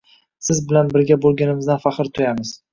[0.47, 2.59] Siz bilan birga bo‘lganimizdan faxr tuyamiz!»